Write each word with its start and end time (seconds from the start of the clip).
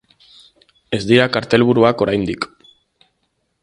Ez 0.99 1.01
dira 1.11 1.27
kartelburuak, 1.37 2.05
oraindik. 2.07 2.51